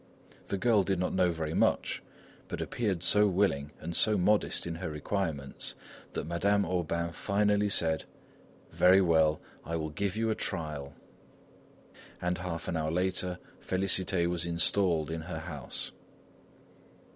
[0.47, 2.01] The girl did not know very much,
[2.47, 5.75] but appeared so willing and so modest in her requirements,
[6.13, 8.05] that Madame Aubain finally said:
[8.71, 10.95] "Very well, I will give you a trial."
[12.19, 15.91] And half an hour later Félicité was installed in her house.